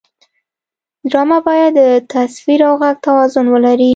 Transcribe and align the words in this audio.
ډرامه 1.09 1.39
باید 1.47 1.71
د 1.79 1.81
تصویر 2.11 2.59
او 2.69 2.73
غږ 2.81 2.95
توازن 3.05 3.45
ولري 3.53 3.89